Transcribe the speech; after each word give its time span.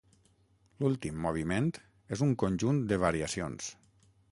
L'últim 0.83 1.19
moviment 1.25 1.69
és 2.17 2.25
un 2.29 2.33
conjunt 2.45 2.83
de 2.93 3.01
variacions. 3.07 3.71